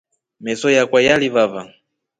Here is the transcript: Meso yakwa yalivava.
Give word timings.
Meso 0.43 0.67
yakwa 0.75 0.99
yalivava. 1.07 1.61